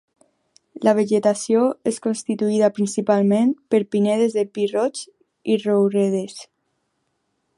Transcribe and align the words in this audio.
La 0.85 0.93
vegetació 0.99 1.59
és 1.91 1.99
constituïda 2.05 2.71
principalment 2.79 3.53
per 3.75 3.83
pinedes 3.97 4.35
de 4.39 4.47
pi 4.55 4.67
roig 4.75 5.05
i 5.57 5.61
rouredes. 5.67 6.43